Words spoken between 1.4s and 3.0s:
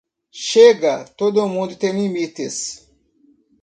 mundo tem limites